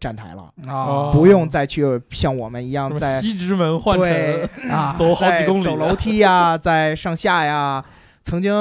[0.00, 7.84] 站台了，啊，不用再去像我们一样在西直门换对乘，啊，走好几公里，走楼梯呀，在上下呀。
[8.26, 8.52] 曾经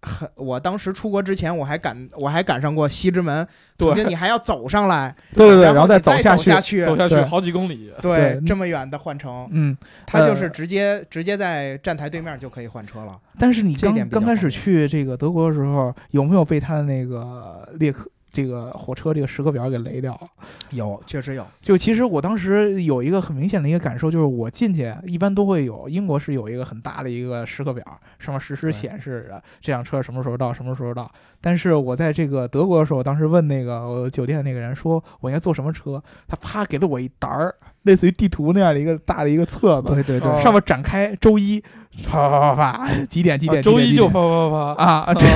[0.00, 3.44] 很，我当时出国之前，我还赶我还赶上过西直门，
[3.76, 7.16] 曾经你还要走上来， 对对对，然后再走下去，走下去。
[7.16, 7.24] 对。
[7.24, 7.92] 好几公里。
[8.00, 9.76] 对对，这么远的换乘，嗯，
[10.06, 10.50] 他就是呃。
[10.50, 13.18] 直接直接在站台对面就可以换车了。
[13.40, 20.28] 但是你刚刚开始去这个德国的时候，有没有被他的那个列克这个火车这个时刻表给雷掉了？
[20.70, 21.46] 有，确实有。
[21.60, 27.84] 就其实我当时有一个很明显的一个感受，就是我进去一般都会有英国是有一个很大的一个时刻表，
[28.18, 31.10] 上面实时显示着这辆车什么时候到，什么时候到。
[31.40, 37.54] 但是我在这个德国的时候，当时问那个酒店的那个人说我应该坐什么车，他啪给了我一沓儿
[37.88, 41.58] 类似于地图那样的一个大的一个册子，对对对，哦上面展开周一，
[42.06, 45.26] 啪啪啪啪，几点几点，啊周一就啪啪啪啪啊，这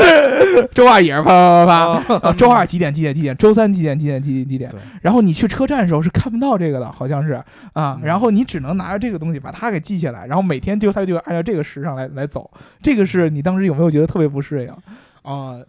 [0.74, 2.14] 周二也是啪啪啪啪。
[2.14, 7.32] 啊啊，周二几点几点几点，周三几点几点几点几点，然后你去车站的时候是看不到这个的，好像是
[7.72, 12.50] 啊，嗯然后你只能拿着这个东西把它给记下来，然后每天就它就按照这个时上来来走，
[12.82, 14.72] 这个是你当时有没有觉得特别不适应？
[15.22, 15.64] 呃，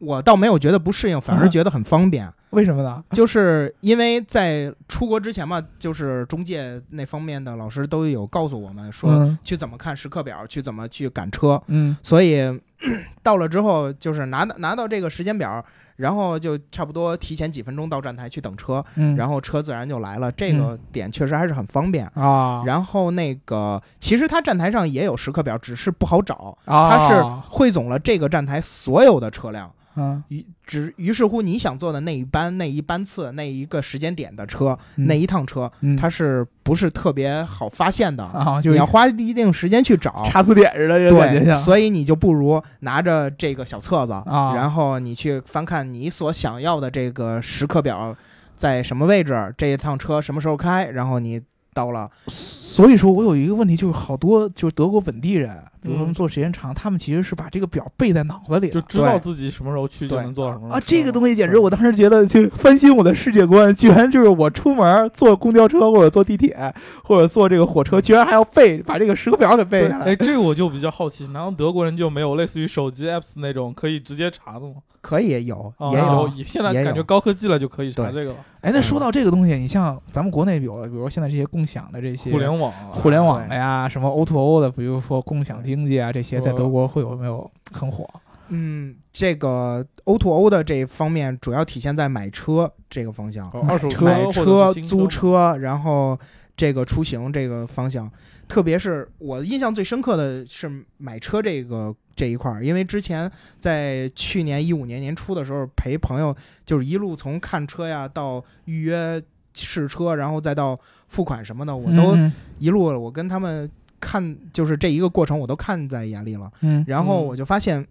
[0.00, 2.28] 我倒没有觉得不适应，反而觉得很方便。
[2.50, 3.00] 为什么呢？
[3.12, 11.62] 就是因为在出国之前嘛，就是中介那方面的老师都有告诉我们说嗯去怎么看时刻表，去怎么去赶车。
[11.68, 12.60] 嗯所以
[13.22, 15.64] 到了之后，就是拿到拿到这个时间表，
[15.96, 20.32] 然后就差不多提前几分钟到站台去等车，嗯，然后车自然就来了。
[20.32, 22.04] 这个点确实还是很方便。
[22.14, 26.58] 啊，然后那个，其实它站台上也有时刻表，只是不好找。
[26.64, 38.22] 啊它是汇总了这个站台所有的车辆，嗯于只于是乎你想坐的那一班、那一班次、那一个时间点的车、嗯那一趟车，嗯它是不是特别好发现的？
[38.24, 40.22] 啊，就你要花一定时间去找。
[40.26, 48.14] 查字典似的，这感觉对，像所以你就不如拿着这个小册子，啊然后你去翻看你所想要的这个时刻表
[48.56, 51.40] 在什么位置，这一趟车什么时候开，然后你
[51.72, 58.68] 到了，所以说我有一个问题，就是好多就是德国本地人，比如说他们嗯做时间长，他们其实是把这个表背在脑子里。
[58.70, 70.06] 就知道自己什么时候去就能做什么啊，这个东西简直，我当时觉得就翻新我的世界观，居然就是我出门坐公交车或者坐地铁或者坐这个火车，居然还要背把这个时刻表给背下来。
[70.06, 74.74] 哎，这个我就比较好奇，难道德国人就没有类似于手机 apps 那种可以直接查的吗？
[75.00, 78.12] 可以有，哦也有，现在感觉高科技了就可以查对。
[78.12, 88.06] 这个了，哎，那说到这个东西，你像咱们国内有，比如说现在这些共享的这些互联网啊，互联网的呀，什么 O to O 的，比如说共享经济啊，这些在德国会有没有很火？
[88.52, 96.18] 嗯，这个 O to O 的这一方面主要体现在买车这个方向，哦二手车买车、租车，然后
[96.60, 98.12] 这个出行这个方向，
[98.46, 109.22] 特别是我印象最深刻的是买车这个这一块儿，因为之前在去年一五年年初的时候陪朋友，就是一路从看车呀到预约
[109.54, 113.66] 试车，然后再到付款什么的，我都嗯一路我跟他们
[113.98, 116.52] 看，就是这一个过程我都看在眼里了。
[116.60, 117.86] 嗯然后嗯我就发现，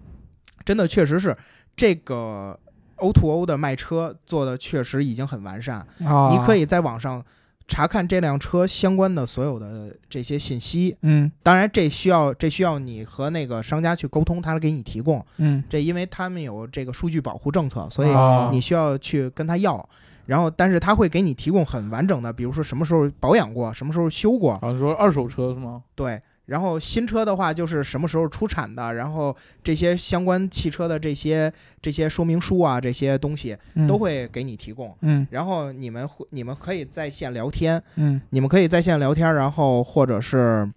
[0.64, 1.36] 真的确实是
[1.76, 2.58] 这个
[2.96, 5.86] O to O 的卖车做的确实已经很完善。
[6.02, 7.22] 啊，你可以在网上
[7.68, 10.96] 查看这辆车相关的所有的这些信息。
[11.02, 15.24] 嗯当然，这需要这需要你和那个商家去沟通，他给你提供。
[15.38, 19.88] 嗯，这因为他们有这个数据保护政策，所以啊你需要去跟他要。
[20.26, 25.84] 然后，但是他会给你提供很完整的，比如说什么时候保养过，什么时候修过，好像说二手车是吗？
[25.94, 33.86] 对，然后新车的话就是什么时候出产的，然后这些相关汽车的这些这些说明书啊，这些东西嗯。
[33.86, 34.96] 都会给你提供。
[35.00, 35.26] 嗯。
[35.30, 40.70] 然后你们会你们可以在线聊天，嗯你们可以在线聊天，然后或者是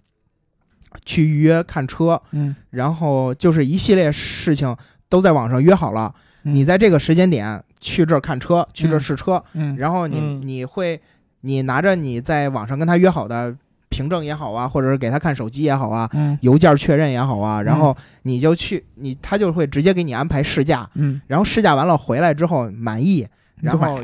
[1.05, 4.75] 去预约看车，嗯，然后就是一系列事情
[5.07, 6.13] 都在网上约好了。
[6.43, 6.55] 嗯。
[6.55, 9.01] 你在这个时间点去这儿看车，去这儿嗯。
[9.01, 9.77] 试车，嗯。
[9.77, 10.41] 然后你嗯。
[10.43, 10.99] 你会
[11.41, 13.55] 你拿着你在网上跟他约好的
[13.89, 16.37] 凭证也好啊，或者是给他看手机也好啊，嗯。
[16.41, 21.19] 邮件确认也好啊，然后你就去你他就会直接给你安排试驾，嗯。
[21.27, 23.27] 然后试驾完了回来之后满意，
[23.61, 23.99] 然后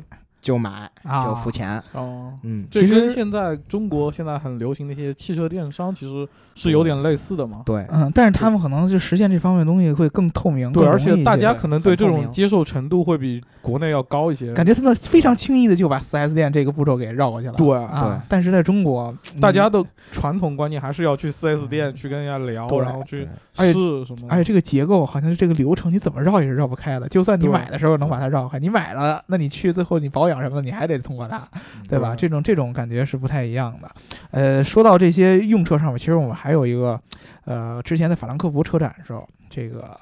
[0.45, 7.63] 就买啊就付钱，哦，嗯，这其实跟现在中国现在很流行的一些汽车电商其实是有点类似的嘛。
[7.65, 14.53] 对，嗯，但是他们可能就实现这方面的东西会更透明，对，而且大家可能对这种接受程度会比国内要高一些。
[14.53, 17.53] 感觉他们非常轻易的就把 4S 店这个步骤给绕过去了。
[17.53, 23.73] 对啊对，但是在中国，大家嗯的传统观念还是要去 4S 店去跟人家聊，对然后去试
[24.05, 24.27] 什么的。
[24.29, 27.09] 而且这个结构好像是这个流程，你怎么绕也是绕不开的。
[27.09, 31.47] 就算你买的时候能把它绕开，你买了，那你去最后你保养什么的，你还得通过它，
[31.87, 32.15] 对吧？
[32.15, 33.89] 对这种这种感觉是不太一样的。
[34.31, 36.99] 呃，说到这些用车上面，其实我们还有一个，
[37.45, 39.97] 呃，之前在法兰克福车展的时候，这个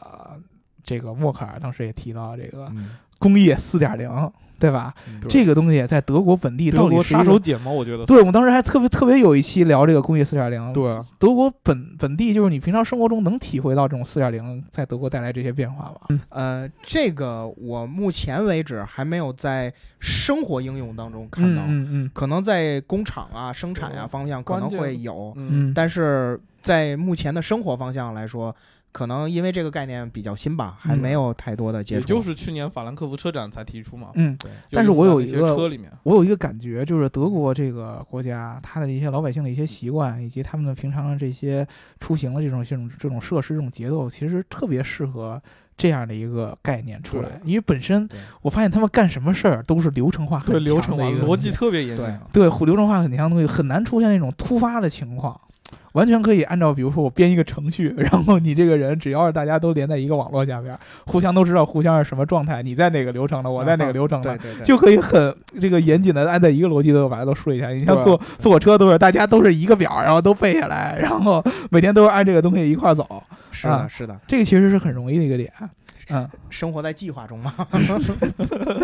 [0.84, 4.10] 这个默克尔当时也提到这个嗯工业四点零，
[4.60, 4.94] 对吧？
[5.22, 8.06] 对这个东西在德国本地德国到底是一个杀手锏嘛，我觉得。
[8.06, 16.02] 对，我们当时还特别特别有一期聊这个工业四点零。，对，德国本本地就是你平常生活中能体会到这种四点零在德国带来这些变化吧？
[16.30, 28.56] 呃，这个我目前为止还没有在生活应用当中看到，嗯嗯可能在工厂啊、生产呀、对方向可能键会有，嗯，嗯，但是在目前的生活方向来说，
[28.94, 32.02] 可能因为这个概念比较新吧，还嗯没有太多的接触。
[32.02, 34.10] 也就是去年法兰克福车展才提出嘛。
[34.14, 41.68] 嗯，对，但是我有一个车里面，我有一个感觉，就是德国这个国家，它的一些老百姓的一些习惯，以及他们的平常的这些
[42.00, 45.42] 出行的这种这种这种设施、这种节奏，其实特别适合
[45.76, 47.42] 这样的一个概念出来。
[47.44, 48.08] 因为本身
[48.44, 52.22] 我发现他们干什么事儿都是流程化很对流程化强的一个逻辑特别严谨对啊。
[52.32, 55.42] 对流程化很强的东西，很难出现那种突发的情况。
[55.94, 60.78] 完全可以按照，比如说我编一个程序， 然后你这个人只要是大家都连在一个网络下边，
[61.08, 67.70] 互相都知道互相是什么状态，你在哪个流程的，我在哪个流程的，对对对，就可以很这个严谨的按照一个逻辑都把它都梳理下。
[67.70, 75.52] 你像坐坐火车都是大家都是一个表，然后都背下来， 然后每天都是按这个东西一块儿走，是啊的，是的，这个其实是很容易的一个点。
[76.10, 77.54] 嗯，生活在计划中嘛，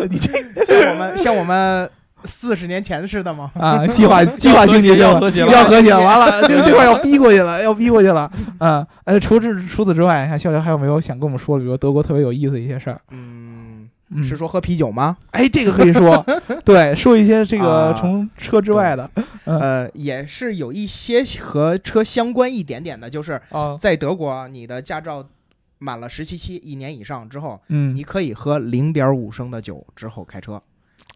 [0.08, 1.90] 你这像我们像我们
[2.24, 3.50] 四十年前似的吗？
[3.54, 8.30] 啊，计划 计划经济要要和谐要和谐，完了 这这块要逼过去了， 要逼过去了。
[8.58, 13.00] 嗯，呃，除此除此之外，看笑笑还有没有想跟我们说的，比如德国特别有意思的一些事儿？
[13.10, 15.16] 嗯，嗯，是说喝啤酒吗？
[15.32, 16.24] 哎，这个可以说，
[16.64, 19.10] 对，说一些这个啊从车之外的，
[19.44, 25.24] 嗯呃，也是有一些和车相关一点点的，就是啊，在德国，你的驾照
[25.78, 30.60] 满了实习期一年以上之后，嗯你可以喝零点五升的酒之后开车，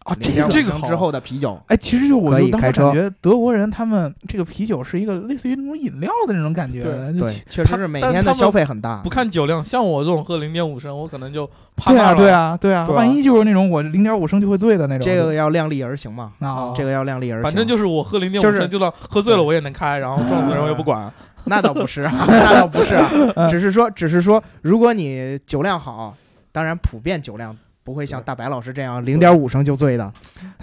[0.05, 1.59] 啊，这零点个这个好五升之后的啤酒。
[1.65, 9.09] 哎，其实就我可就当时以开车感觉德国人他们这个啤酒是一个类似于那种饮料的那种感觉，对对，确实是每天的消费很大不。
[9.09, 17.43] 看酒量，像我这种喝零点五升，我可能就怕对啊，对，啊，对啊，万一就是那种我零点五升就会醉的那种，这个要量力而行嘛，啊，这个要量力而行。
[17.43, 21.11] 反正就是我喝零点就是五升，就算喝醉了我也能开，然后撞死人我也不管。
[21.47, 23.09] 那倒不是啊，那倒不是啊，
[23.49, 26.15] 只是说，只是说，如果你酒量好，
[26.51, 27.55] 当然普遍酒量
[27.85, 30.11] 不会像大白老师这样零点五升就醉的。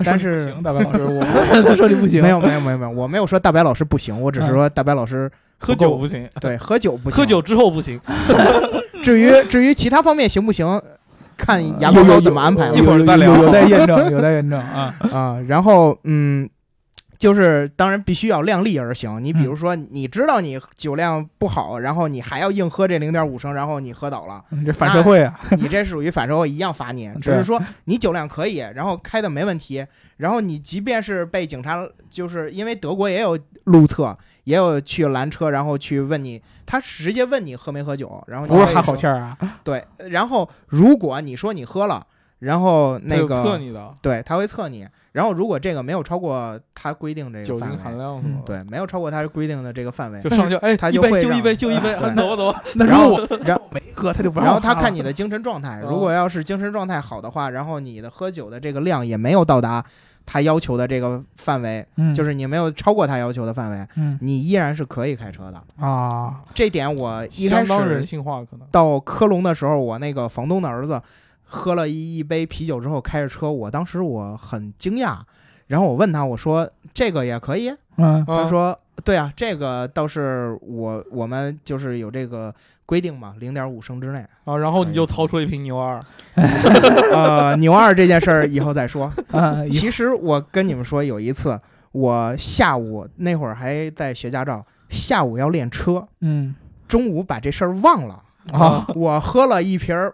[0.04, 1.24] 但是行，大白老师，我
[1.64, 7.16] 他说你不行，没有，没有，没有，没有，我没有说大白老师不行，我只是说大白老师喝酒不行， 对喝酒不行。
[7.16, 8.00] 喝酒之后不行。
[9.04, 10.82] 至于至于其他方面行不行，
[11.36, 14.94] 看牙膏怎么安排了一会儿再聊有有待验证，有待验证啊。
[15.12, 15.38] 啊。
[15.46, 16.50] 然后嗯。
[17.22, 19.22] 就是当然必须要量力而行。
[19.22, 27.08] 你比如说，你知道你酒量不好，然后你还要硬喝这零点五升，然后你喝倒了，你这反社会啊，你这属于反社会一样罚你。
[27.20, 42.04] 只是说 你酒量可以，然后开的没问题，然后你即便是被警察，就是因为德国也有路测，也有去拦车，然后去问你，他直接问你喝没喝酒，然后你不是哈口气儿啊，对，然后如果你说你喝了，
[42.42, 43.94] 然后那个测你的。
[44.02, 52.62] 对，他会测你，然后如果这个没有超过他规定这个酒精范围，含量嗯，对，没有超过他规定的这个范围，就上去哎，他一杯就会就一杯就一杯，对走吧走吧。
[52.74, 59.84] 那然后然没喝，他就不让然后他看你的精神状态，哦如果要是精神状态好的话，然后你的喝酒的这个量也没有到达
[60.26, 62.12] 他要求的这个范围，嗯。
[62.12, 64.18] 就是你没有超过他要求的范围，嗯。
[64.20, 65.62] 你依然是可以开车的。
[65.84, 68.66] 啊，这点我一开相当人始性化，可能。
[68.72, 71.00] 到科隆的时候，我那个房东的儿子
[71.52, 75.18] 喝了一一杯啤酒之后开着车，我当时我很惊讶，
[75.66, 77.70] 然后我问他，我说这个也可以？
[77.98, 82.52] 嗯他说对啊，这个倒是我我们就是有这个
[82.86, 84.24] 规定嘛，零点五升之内。
[84.44, 86.02] 啊，然后你就掏出一瓶牛二，
[87.12, 89.12] 呃，牛二这件事儿以后再说。
[89.30, 91.60] 啊，其实我跟你们说，有一次
[91.92, 96.54] 我下午那会儿还在学驾照，下午要练车，嗯
[96.88, 98.22] 中午把这事儿忘了。
[98.52, 100.12] 啊我喝了一瓶儿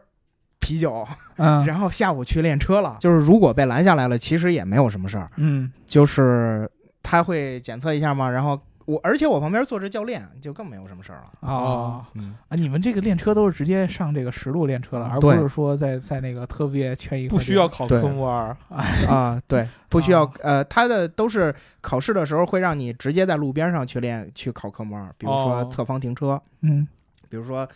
[0.69, 1.07] 啤酒，
[1.37, 1.65] 嗯。
[1.67, 2.97] 然后下午去练车了。
[3.01, 5.73] 就是如果被拦下来了，其实也没有什么事儿，嗯。
[5.87, 6.71] 就是
[7.03, 11.31] 他会检测一下嘛，然后我而且我旁边坐着教练，就更没有什么事儿了。
[11.41, 12.05] 哦。
[12.15, 12.57] 嗯，啊！
[12.57, 18.55] 你们这个练车都是直接上这个实路练车了，而不是说在在那个特别圈一块不需要考对科目二。
[19.09, 25.69] 啊，对，不需要啊呃，他的都是考试的时候会让你直接在路边上去练去考科目二，比如说哦。
[25.71, 26.87] 侧方停车，嗯。
[27.31, 27.69] 比如说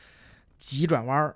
[0.57, 1.35] 急转弯儿，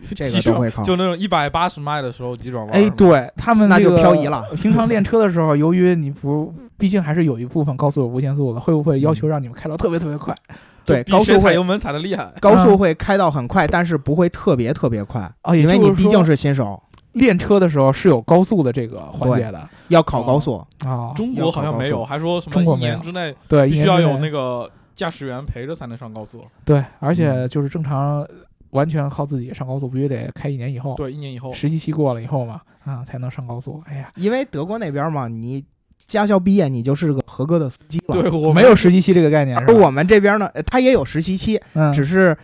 [0.14, 0.82] 这急转个都会考。
[0.82, 4.44] 就那种一百八十迈的时候急转弯，哎，，对他们那就漂移了。
[4.56, 10.34] 平常练车的时候，由于你不，毕竟还是有一部分高速有无限速的，会不会要求让你们开到特别特别快
[10.84, 12.32] 对，高速会油门踩的厉害。
[12.40, 15.54] 高速会开到很快，但是不会特别特别快，啊？
[15.54, 16.82] 因为你毕竟是新手，
[17.12, 20.56] 练车的时候是有高速的这个环节的要考高速。
[20.84, 21.12] 啊。
[21.14, 26.44] 中国好像没有，还说什么一年之内对，必须要有那个驾驶员陪着才能上高速。
[26.64, 28.26] 对，而嗯且就是正常
[28.72, 31.50] 完全靠自己上高速，必须得开一年以后，对，一年以后。
[31.52, 33.82] 实习期过了以后嘛，啊才能上高速。
[33.86, 35.64] 哎呀，因为德国那边嘛，你
[36.06, 38.20] 驾校毕业你就是个合格的司机了。
[38.20, 42.36] 对，我没有实习期这个概念，而我们这边呢，呃他也有实习期，嗯只是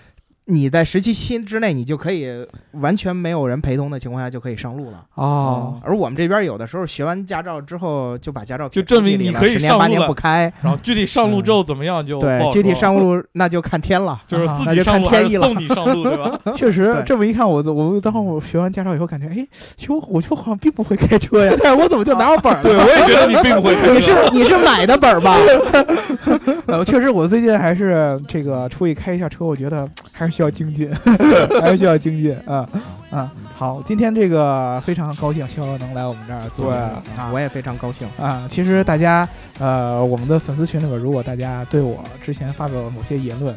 [0.51, 2.27] 你在十七期之内，你就可以
[2.73, 5.05] 完全没有人陪同的情况下就可以上路了。
[5.15, 10.51] 哦，而我们这边有的时候学完驾照之后就把驾照就证明你你可以十年八年上路了不开。
[10.63, 14.19] 然后具体上路之后怎么样就不对，好具体上路那就看天了。
[14.27, 16.41] 就是啊那就自己上路还看天意了是送你上路，对吧？
[16.57, 19.47] 确实这么一看，我我当我学完驾照以后，感觉哎，
[19.77, 24.01] 其实我我就好像并不会开车呀，但是我怎么就拿到本儿 对，我也觉得你并不会开你。
[24.01, 25.37] 是你是买的本儿吧？
[26.67, 30.89] 呃，确实，我最近还是这个出去开一下车，我觉得还是需要精进，
[31.61, 32.65] 还是需要精进啊
[33.11, 33.33] 啊！
[33.57, 36.73] 好，今天这个非常高兴，逍遥能来我们这儿做
[37.33, 38.07] 我也非常高兴。
[38.17, 39.29] 啊，其实大家
[39.59, 43.53] 呃，我们的粉丝群里边，如果大家对我之前发表的某些言论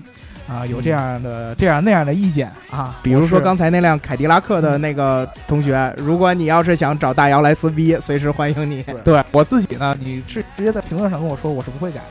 [0.50, 12.06] 啊，有这样的这样那样的意见啊，比如说刚才那辆凯迪拉克的那个同学，如果你要是想找大姚来撕逼，随时欢迎你，对我自己呢，你是直接在评论上跟我说，我是不会改的，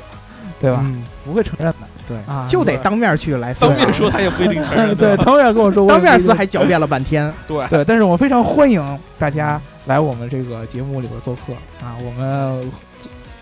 [0.60, 0.78] 对吧？
[0.84, 1.74] 嗯，不会承认的，
[2.10, 5.22] 对啊就得当面去来撕，当面说他也不一定承认， 对，吧？
[5.24, 7.32] 当面跟我说，我也当面撕还狡辩了半天。
[7.46, 11.52] 对，对，但是我非常欢迎大家来我们这个节目里边做客
[11.84, 12.68] 啊，我们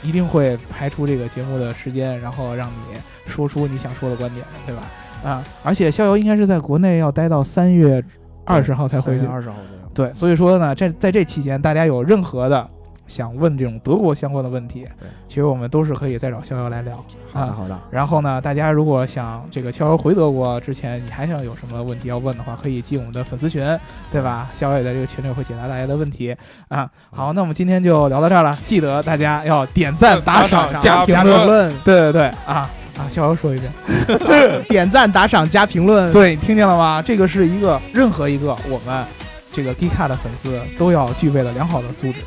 [0.03, 2.99] 一定会排出这个节目的时间，然后让你
[3.33, 4.83] 说出你想说的观点，对吧？
[5.25, 8.05] 啊，而且逍遥应该是在国内要待到三月
[8.45, 9.83] 二十号才回去，二十号左右。
[9.95, 12.69] 对，所以说呢，在在这期间，大家有任何的
[13.09, 17.47] 想问这种德国相关的问题，对，其实我们都是可以再找逍遥来聊啊。
[17.47, 17.77] 好的。
[17.91, 23.67] 然后呢，大家如果想这个逍遥回德国之前，你还想有什么问题要问的话，可以进我们的粉丝群，
[24.13, 24.49] 对吧？
[24.55, 26.37] 逍遥也在这个群里会解答大家的问题
[26.69, 26.89] 啊。
[27.11, 31.73] 好，那我们今天就聊到这儿了，记得大家要点赞、打赏、加评论。
[31.85, 33.09] 对对对啊啊！
[33.09, 33.73] 逍遥说一遍，
[34.69, 36.13] 点赞、打赏、加评论。
[36.13, 37.01] 对，听见了吗？
[37.01, 39.05] 这个是一个任何一个我们
[39.53, 42.19] 这个 D 卡的粉丝都要具备的良好的素质，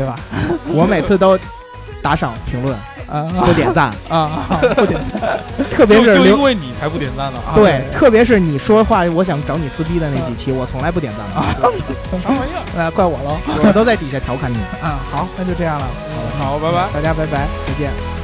[0.00, 0.16] 对吧？
[0.72, 1.38] 我每次都
[2.00, 2.74] 打赏、评论、
[3.06, 4.16] 啊不点赞，啊
[4.48, 4.60] 啊！
[4.74, 5.38] 不点赞，
[5.70, 7.38] 特别是就因为你才不点赞呢。
[7.46, 11.60] 啊对，特别是你说话我想找你撕逼的那几期，我从来不点赞的，
[12.22, 12.62] 啥玩意儿？
[12.74, 13.36] 那怪我喽。
[13.62, 14.56] 我都在底下调侃你。
[14.80, 15.86] 啊，好，那就这样了。
[16.38, 16.88] 好，拜拜。
[16.94, 18.19] 大家拜拜，再见。